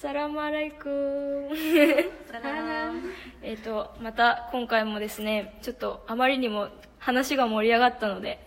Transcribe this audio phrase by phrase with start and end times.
[0.00, 1.56] サラマライクム
[3.42, 8.38] えっと、また今回もですね、ちょっとあまりにも話が盛り上がったので、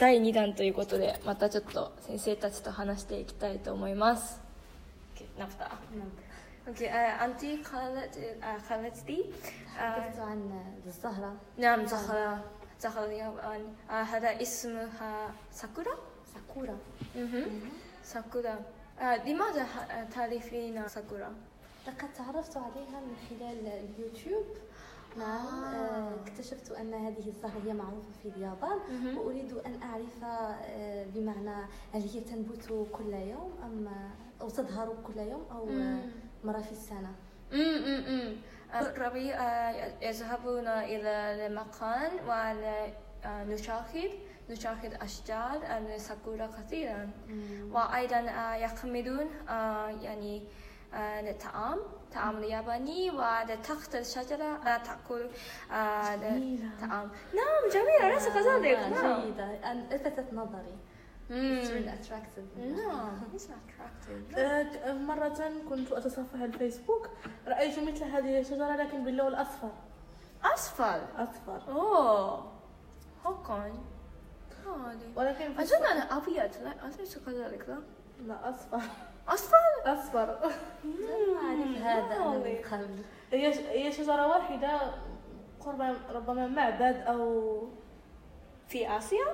[0.00, 4.40] 第2弾ということで、またちょっと先生たちと話していきたいと思います。
[5.38, 5.68] نبدأ.
[6.68, 9.24] اوكي آه، انت قالت آه، قالتي
[9.78, 12.44] آه، حدثت عن الزهرة نعم زهرة
[12.80, 15.94] زهرة اليابان آه، هذا اسمها ساكورا
[16.34, 16.78] ساكورا
[18.02, 18.58] ساكورا آه،
[19.02, 19.66] لماذا
[20.14, 21.34] تعرفين ساكورا؟
[21.86, 24.44] لقد تعرفت عليها من خلال اليوتيوب
[25.16, 26.10] نعم آه.
[26.26, 29.18] اكتشفت أن هذه الزهرة هي معروفة في اليابان مهم.
[29.18, 33.88] وأريد أن أعرف آه، بمعنى هل هي تنبت كل يوم أم
[34.40, 36.00] أو تظهر كل يوم آه، مم.
[36.44, 37.12] مرة في السنة
[37.52, 38.36] امم
[38.74, 44.10] الربيع آه، يذهبون إلى المكان ونشاهد
[44.50, 45.60] نشاهد أشجار
[45.94, 47.10] الساكورا كثيرا
[47.72, 50.42] وأيضا آه، يحملون آه، يعني
[50.94, 51.78] آه، الطعام
[52.14, 55.28] طعام الياباني وتحت الشجرة آه، تأكل
[55.72, 56.70] آه، جميلة.
[56.80, 57.10] طعام.
[57.34, 59.20] نعم جميلة ليس كذلك آه، نعم.
[59.20, 60.76] جيدة لفتت نظري.
[61.28, 61.60] It's مم.
[61.62, 62.58] really attractive.
[62.58, 64.36] نعم it's attractive.
[64.38, 67.08] آه، مرة كنت أتصفح الفيسبوك.
[67.46, 69.70] رأيت مثل هذه الشجرة لكن باللون الأصفر.
[70.44, 71.62] أصفر؟ أصفر.
[71.72, 72.52] أوه.
[73.24, 73.72] حقا
[74.74, 76.50] هذه ولكن في أظن أنا أبيض.
[76.64, 77.78] لا أليس كذلك لا.
[78.26, 78.80] لا أصفر.
[79.28, 79.56] أصفر؟
[79.94, 80.38] أصفر.
[81.44, 82.16] أعرف هذا
[83.32, 83.52] هي
[83.86, 84.80] هي شجرة واحدة
[85.60, 87.62] قرب ربما معبد أو
[88.68, 89.26] في آسيا؟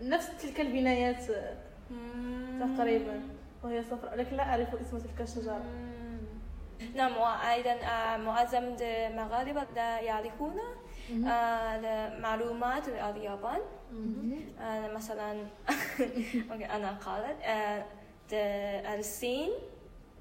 [0.00, 1.24] نفس تلك البنايات
[2.60, 3.22] تقريبا
[3.64, 5.64] وهي صفراء لكن لا أعرف اسم تلك الشجرة.
[6.94, 10.60] نعم وأيضا آه، معظم المغاربة لا يعرفون
[12.20, 13.60] معلومات اليابان
[14.60, 15.46] آه، مثلا
[16.76, 17.84] أنا قالت آه،
[18.98, 19.50] الصين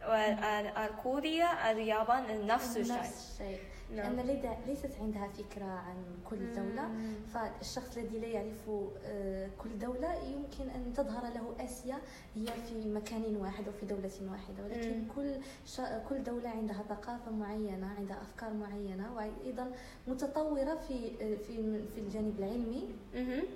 [0.09, 3.59] والكوريا اليابان نفس الشيء.
[3.95, 4.15] نعم.
[4.15, 5.95] لأن ليد- ليست عندها فكرة عن
[6.29, 6.89] كل دولة
[7.33, 8.69] فالشخص الذي لا يعرف
[9.05, 11.97] آه، كل دولة يمكن أن تظهر له آسيا
[12.35, 15.07] هي في مكان واحد أو في دولة واحدة ولكن مم.
[15.15, 19.71] كل شا- كل دولة عندها ثقافة معينة عندها أفكار معينة وأيضا
[20.07, 22.83] متطورة في آه، في في الجانب العلمي.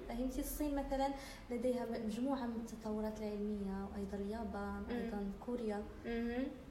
[0.10, 1.08] فهمتي الصين مثلا
[1.52, 5.84] لديها مجموعة من التطورات العلمية وأيضا اليابان أيضا كوريا.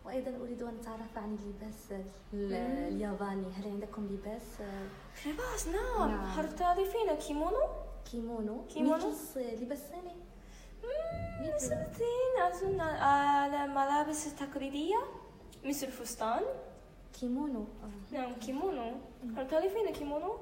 [0.04, 1.92] وأيضا أريد أن اتعرف عن اللباس
[2.32, 2.52] ال-
[2.94, 3.46] الياباني.
[3.56, 6.08] هل عندكم لباس؟ آه، لباس نعم.
[6.10, 6.24] نعم.
[6.24, 7.66] هل تعرفين كيمونو؟
[8.12, 8.64] كيمونو.
[8.74, 8.96] كيمونو؟
[9.36, 10.16] لباس صيني.
[12.52, 14.96] أظن آه، الملابس التقليدية
[15.64, 16.40] مثل فستان.
[17.20, 17.60] كيمونو.
[17.84, 18.14] آه.
[18.14, 18.92] نعم كيمونو.
[19.36, 20.36] هل تعرفين كيمونو؟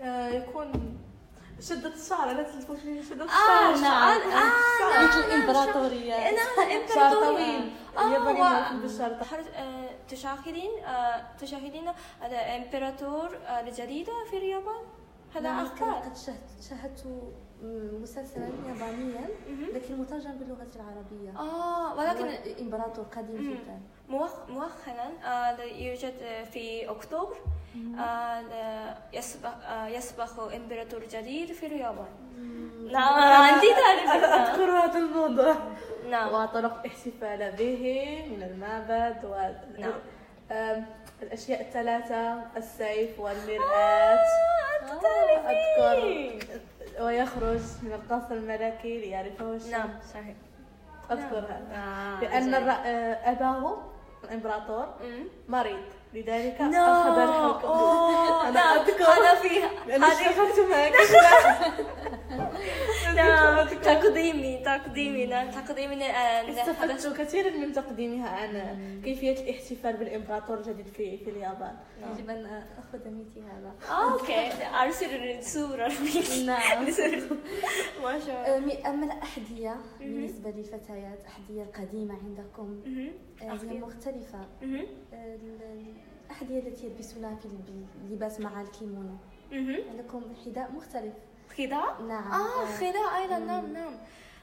[0.00, 0.98] آه، يكون
[1.60, 2.32] شدة الشعر.
[2.32, 2.78] لا تلفوش
[3.10, 3.72] شدة آه، الشعر.
[3.72, 4.20] نعم.
[4.20, 6.34] شعر- آه، شعر- مثل الامبراطورية نعم
[6.94, 7.58] شعر إمبراطورية.
[7.58, 7.70] طويل.
[8.00, 11.84] آه، هل آه، تشاهدين آه، تشاهدين
[12.24, 14.82] الإمبراطور الجديدة في اليابان؟
[15.34, 16.16] هذا نعم، أخبار لقد
[16.68, 17.06] شاهدت
[18.02, 19.28] مسلسلا يابانيا
[19.74, 21.38] لكن مترجم باللغة العربية.
[21.38, 23.50] آه ولكن هو إمبراطور قديم.
[23.52, 23.80] جدا.
[24.08, 25.10] مؤخ- مؤخرا
[25.64, 27.36] يوجد في أكتوبر
[29.88, 32.08] يسبق إمبراطور جديد في اليابان.
[32.92, 34.24] نعم أنت تعرفين.
[34.24, 35.54] أذكر هذا الموضوع.
[36.10, 36.34] نعم.
[36.34, 37.82] وطرق الاحتفال به
[38.30, 39.34] من المعبد و
[39.80, 39.92] نعم.
[41.22, 44.18] الأشياء الثلاثة السيف والمرآة.
[44.82, 47.04] أنت تعرفين أذكر.
[47.04, 49.70] ويخرج من القصر الملكي ليعرفه الشمس.
[49.70, 50.34] نعم صحيح.
[51.10, 51.66] أذكر هذا.
[51.74, 53.78] آه، لأن آه، أباه
[54.24, 54.86] الإمبراطور.
[55.48, 55.82] مريض.
[56.14, 59.04] لذلك نو أخذ الحكم أوه، أنا أذكر.
[59.04, 59.48] هذا في
[59.86, 60.92] لأني هذه اشتغلت معك.
[63.16, 66.10] نعم تقديمي تقديمي نعم تقديمي
[66.50, 71.76] استفدت كثيرا من تقديمها عن كيفية الاحتفال بالإمبراطور الجديد في في اليابان.
[72.14, 72.46] يجب أن
[72.78, 73.74] أخذ مثل هذا.
[73.90, 74.50] OK
[74.82, 75.88] أرسل الصورة.
[75.88, 76.46] لي.
[76.46, 76.84] نعم
[78.02, 78.88] ما شاء الله.
[78.88, 82.82] أما الأحذية بالنسبة للفتيات الاحذيه القديمة عندكم.
[83.42, 83.84] آه، هي أحذية.
[86.30, 87.48] آه، الأحذية التي يلبسونها في
[88.04, 89.16] اللباس مع الكيمونو.
[89.52, 91.14] عندكم حذاء مختلف.
[91.58, 92.32] خداع نعم.
[92.32, 92.66] آه آه.
[92.66, 93.92] خداع أيضا نعم نعم.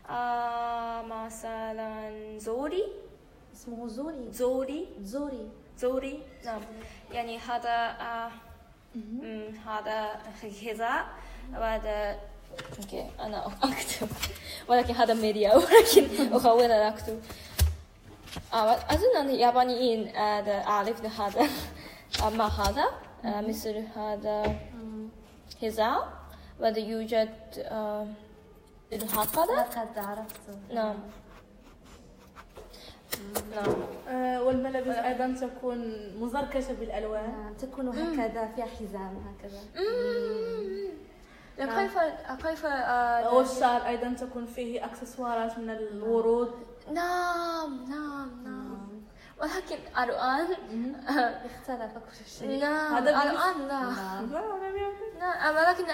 [0.10, 2.84] آه مثلا زوري.
[3.56, 4.32] اسمه زوري.
[4.32, 4.88] زوري.
[5.02, 5.50] زوري.
[5.78, 6.62] زوري نعم.
[7.12, 8.32] يعني هذا آه
[9.66, 10.20] هذا
[10.66, 11.06] حذاء.
[11.54, 12.20] وهذا
[12.80, 14.08] OK أنا أكتب.
[14.68, 17.22] ولكن هذا ميديا ولكن أحاول أن أكتب.
[18.54, 21.50] آه أظن أن اليابانيين آه، أعرف هذا.
[22.24, 22.86] آه، ما هذا
[23.26, 24.56] آه، مثل هذا
[25.62, 26.08] حذاء
[26.60, 28.08] وهذا يوجد آه،
[28.92, 30.42] هكذا لقد عرفت
[30.74, 30.96] نعم
[33.56, 33.76] نعم
[34.10, 37.32] آه، والملابس أيضا تكون مزركشة بالألوان.
[37.32, 39.60] نعم تكون هكذا فيها حزام هكذا.
[41.58, 41.98] لا، كيف
[42.48, 46.52] كيف آه، والشعر أيضا تكون فيه أكسسوارات من الورود.
[46.94, 48.57] نعم نعم نعم.
[49.42, 50.48] ولكن الآن
[51.46, 53.82] اختلف كل شيء هذا بالنسبة- الآن لا.
[55.20, 55.86] نعم ولكن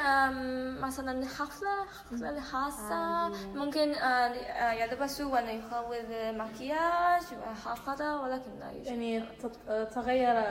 [0.81, 3.37] مثلا حفلة حفلة خاصة عادية.
[3.55, 6.05] ممكن آه، آه، يلبسوا ويخوض
[6.35, 7.21] مكياج
[7.65, 10.43] وهكذا ولكن لا يوجد يعني تط- تغير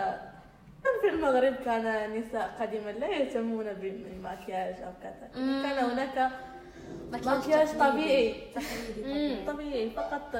[1.00, 5.62] في المغرب كان النساء قديما لا يهتمون بالمكياج أو كذا مم.
[5.62, 6.30] كان هناك
[7.12, 7.68] مكياج.
[7.78, 8.54] طبيعي.
[9.46, 9.90] طبيعي.
[9.90, 10.36] فقط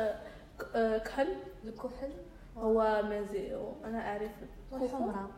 [0.75, 2.13] آه، كحل الكحل
[2.57, 4.31] هو مزي أنا أعرف
[4.73, 5.31] والحمرة.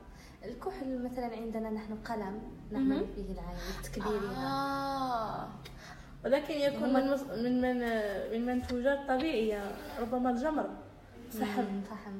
[0.44, 3.05] الكحل مثلا عندنا نحن قلم نعمل.
[3.16, 5.49] به العين لتكبيرها آه.
[6.25, 7.78] ولكن يكون من مص- من من
[8.32, 10.70] من منتوجات طبيعية ربما الجمر.
[11.31, 11.81] فحم.
[11.81, 12.19] فحم.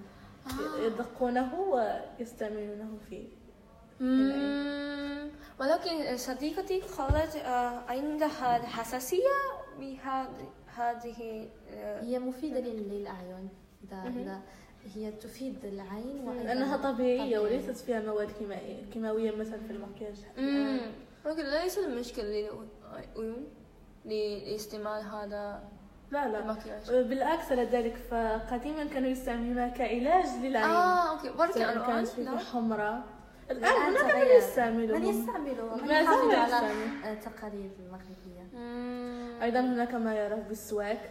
[0.79, 3.29] يدقونه ويستعملونه فيه
[4.01, 5.31] مم.
[5.61, 9.35] ولكن صديقتي قالت آه، عندها حساسية
[9.79, 11.49] بهذه
[12.01, 13.49] هي مفيدة لل- للأعين.
[13.93, 14.43] إذا
[14.95, 20.15] هي تفيد العين وأيضا لأنها طبيعية وليست فيها مواد كيميائيه كيماوية مثلا في المكياج.
[20.39, 20.81] مم.
[21.25, 23.47] ولكن ليس المشكلة للعيون
[24.05, 25.63] لاستعمال هذا
[26.11, 26.39] لا لا.
[26.39, 26.91] المكياج.
[26.91, 30.65] بالعكس على ذلك فقديما كانوا يستعملونها كعلاج للعين.
[30.65, 31.31] آه أوكي.
[31.31, 33.03] ولكن سواء الآن كانت حمراء
[33.51, 34.37] الآن هناك من تغير.
[34.37, 37.21] يستعملون من يستعملوا من يحافظ على يستعمل.
[37.21, 38.59] تقاليد المغربية.
[38.59, 39.43] مم.
[39.43, 41.11] أيضا هناك ما يعرف بالسواك.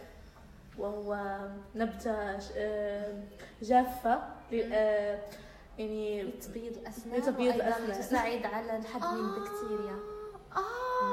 [0.78, 1.38] وهو
[1.74, 3.22] نبتة ش- آه،
[3.62, 4.22] جافة
[4.52, 5.18] ل- آه،
[5.78, 8.00] يعني لتبييض الأسنان لتبييض وأيضا الأسنان.
[8.00, 9.36] تساعد على الحد من آه.
[9.36, 9.96] البكتيريا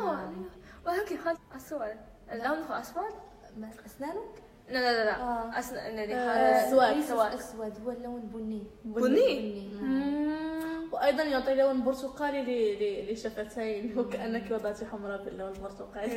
[0.05, 0.45] نعم.
[0.87, 1.95] ولكن هذا أسود
[2.31, 3.13] لونه أسود؟
[3.57, 5.59] ما- أسنانك؟ لا لا لا لا آه.
[5.59, 5.75] أسن...
[5.75, 6.93] الذي آه، هذا سواك.
[6.95, 9.83] ليس سواك أسود هو اللون بني بني؟ نعم.
[9.83, 10.93] مم.
[10.93, 16.13] وأيضا يعطي لون برتقالي ل- ل- للشفتين وكأنك وضعتي حمراء باللون البرتقالي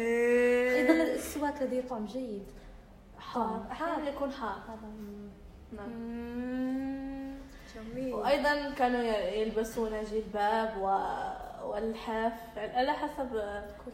[0.77, 2.43] أيضا السواك لديه طعم جيد
[3.33, 3.67] حار.
[3.71, 4.57] أحيانا يكون حار.
[4.69, 5.29] هذا مم.
[5.73, 7.35] نعم.
[7.75, 8.15] جميل.
[8.15, 10.87] وأيضا كانوا يلبسون جلباب و...
[11.69, 13.43] والحاف على حسب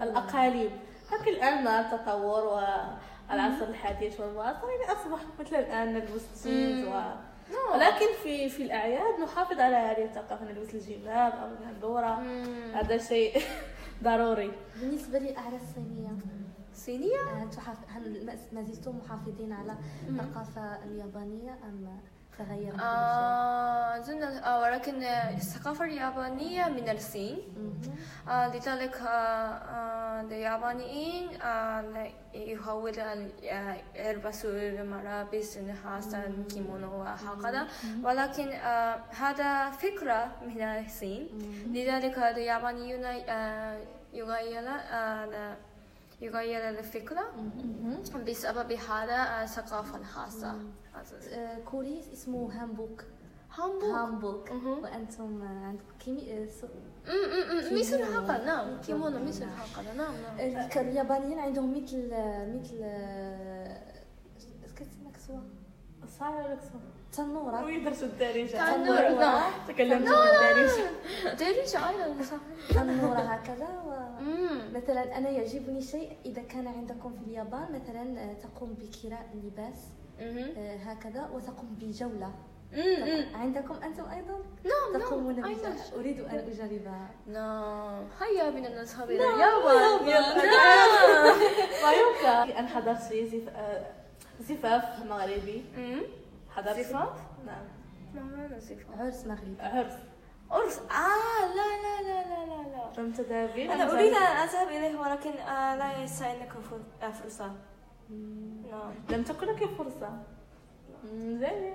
[0.03, 0.71] الأقاليم.
[1.13, 7.01] لكن الآن مع التطور والعصر الحديث والمعاصر يعني اصبح مثل الآن نلبس جينز و...
[7.75, 12.23] ولكن في في الأعياد نحافظ على هذه الثقافه نلبس الجلباب أو الهندورة.
[12.75, 13.43] هذا شيء
[14.05, 14.53] ضروري.
[14.81, 16.09] بالنسبة للأعراس الصينية
[16.75, 17.49] صينية؟ آه،.
[17.89, 19.75] هل ما- زلتم محافظين على
[20.09, 22.01] الثقافة اليابانية أم
[22.39, 27.39] تغير؟ آه، أظن آه، ولكن الثقافة اليابانية من الصين.
[28.29, 37.67] آه، لذلك آه، آه، اليابانيين آه، يحاول أن آه، يلبسوا الملابس خاصة كيمونو وهكذا
[38.05, 41.29] ولكن آه، هذا فكرة من الصين
[41.67, 43.79] لذلك اليابانيون آه،
[44.13, 45.57] يغير آه،
[46.21, 47.23] يغير الفكرة.
[48.27, 50.55] بسبب هذا الثقافة الخاصة
[51.33, 53.05] آه، كوري اسمه هانبوك.
[53.55, 54.53] هانبوك؟ هانبوك.
[54.53, 54.83] مهم.
[54.83, 56.45] وأنتم آه، عندكم كيمي آه،
[57.73, 58.03] مثل.
[58.03, 58.81] هكذا نعم.
[58.81, 60.69] كيمونو مثل هكذا نعم نعم.
[60.77, 62.07] اليابانيين عندهم مثل
[62.61, 63.83] مثل آه،
[64.77, 65.43] كتسمى كسوة
[66.19, 66.81] صار ولا كسر
[67.13, 67.65] تنورة.
[67.65, 69.53] ويدرسوا الدارجه تنورة، نعم.
[69.69, 70.91] تكلمت بالدارجه
[71.25, 72.75] دارجة أيضا صح.
[72.75, 73.69] تنورة هكذا.
[74.83, 79.89] مثلا أنا يعجبني شيء إذا كان عندكم في اليابان مثلا آه، تقوم بكراء لباس.
[80.21, 82.33] آه، هكذا وتقوم بجولة.
[83.35, 85.69] عندكم أنتم أيضا؟ نعم تقومون نعم بجولة.
[85.69, 87.11] أيضا أريد أن أجربها.
[87.27, 88.05] نعم.
[88.21, 90.07] هيا بنا نذهب إلى اليابان.
[91.83, 93.49] ما يمكن أن حضرت لي زف...
[93.49, 93.87] آه،
[94.41, 95.65] زفاف مغربي.
[96.51, 97.65] حضرت؟ زفاف؟ نعم.
[98.15, 99.01] ما هذا زفاف.
[99.01, 99.57] عرس مغربي.
[99.61, 99.93] عرس.
[100.51, 102.91] عرس آه لا لا لا لا لا لا.
[102.93, 105.93] فهمت دافي أنا أريد أن أذهب إليه ولكن آه، لا
[106.61, 107.53] فر- آه، فرصة
[108.71, 108.95] نعم.
[109.11, 110.09] لم تكن لك فرصة.
[111.05, 111.75] مم، زين.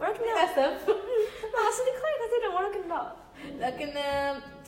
[0.00, 0.88] ولكن للأسف.
[1.54, 3.12] مع أصدقائي كثيرا ولكن لا.
[3.66, 3.88] لكن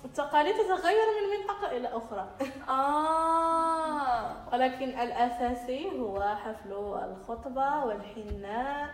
[0.04, 2.28] التقاليد تتغير من منطقة إلى أخرى.
[2.68, 4.48] آه.
[4.52, 8.88] ولكن الأساسي هو حفل الخطبة والحناء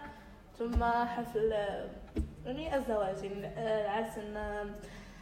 [0.58, 1.54] ثم حفل
[2.46, 3.16] يعني الزواج.
[3.88, 4.66] عرس آه،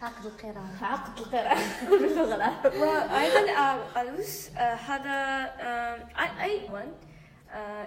[0.03, 0.67] عقد القران.
[0.83, 1.59] عقد القراءة
[1.91, 3.41] باللغة العربية وأيضا
[3.97, 5.47] العروس آه، هذا
[6.17, 6.71] أي-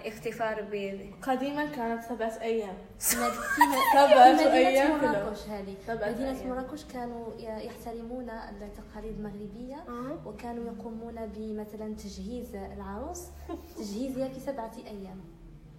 [0.08, 2.74] احتفال به قديما كانت سبعة أيام.
[2.98, 5.06] سبعة مدينة أيام في.
[5.24, 5.74] مراكش هذه.
[5.88, 6.54] مدينة.
[6.54, 9.84] مراكش كانوا يحترمون التقاليد المغربية
[10.26, 13.22] وكانوا يقومون بمثلا تجهيز العروس.
[13.78, 15.20] تجهيزها في سبعة أيام.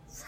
[0.09, 0.23] والآن-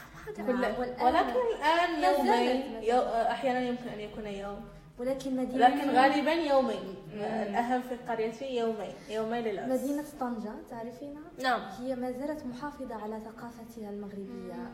[1.01, 2.99] ولكن الآن يومين يو...
[3.01, 4.65] أحيانا يمكن أن يكون يوم.
[4.99, 6.95] ولكن مدينة لكن غالبا يومين.
[7.13, 8.93] الأهم في قريتي يومين.
[9.09, 11.61] يومين للعرس مدينة طنجة تعرفينها؟ نعم.
[11.79, 14.69] هي ما زالت محافظة على ثقافتها المغربية.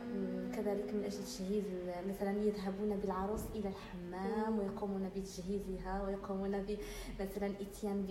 [0.56, 1.64] كذلك من أجل تجهيز
[2.10, 6.66] مثلا يذهبون بالعروس إلى الحمام ويقومون بتجهيزها ويقومون
[7.20, 8.02] مثلا إتيان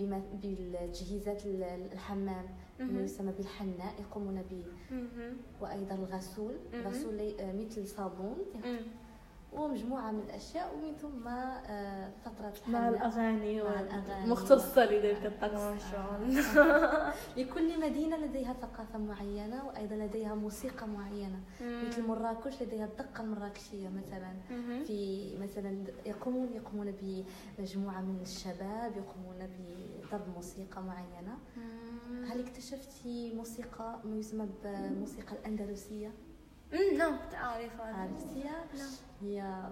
[0.41, 2.45] بالتجهيزات ال- الحمام.
[2.79, 4.63] ما يسمى بالحناء يقومون به.
[5.61, 6.53] وأيضا الغسول.
[6.85, 8.37] غسول آه، مثل صابون.
[9.57, 14.31] ومجموعة من الأشياء ومن ثم آه، فترة مع الأغاني مع الأغاني.
[14.31, 21.39] مختصة لذلك الطقس شاء الله لكل مدينة لديها ثقافة معينة وأيضا لديها موسيقى معينة.
[21.61, 24.33] مثل مراكش لديها الدقة المراكشية مثلا.
[24.83, 26.93] في مثلا يقومون يقومون
[27.57, 31.37] بمجموعة من الشباب يقومون بضرب موسيقى معينة.
[32.31, 36.11] هل اكتشفتي موسيقى ما يسمى بالموسيقى الأندلسية؟
[36.97, 38.89] نعم تعرف عرفتيها نعم.
[39.21, 39.63] هي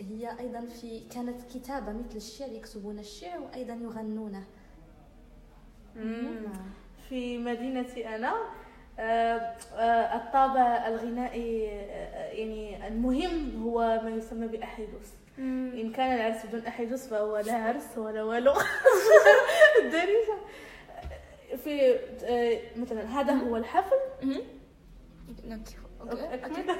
[0.00, 4.44] هي أيضا في كانت كتابة مثل الشعر يكتبون الشعر وأيضا يغنونه.
[5.94, 6.72] نعم.
[7.08, 8.34] في مدينتي أنا
[8.98, 15.08] آه، آه، الطابع الغنائي آه، يعني المهم هو ما يسمى بأحيدوس.
[15.38, 15.72] مم.
[15.74, 18.52] إن كان العرس بدون أحيدوس فهو لا عرس ولا والو.
[19.84, 20.36] الدارجة
[21.64, 21.98] في
[22.76, 23.96] مثلا هذا هو الحفل.
[26.00, 26.08] مهم.
[26.08, 26.60] نعم، كيف- أوكي.
[26.60, 26.76] أكمل